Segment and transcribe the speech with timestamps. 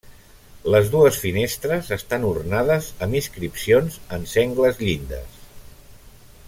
[0.75, 5.41] Les dues finestres estan ornades amb inscripcions en sengles llindes.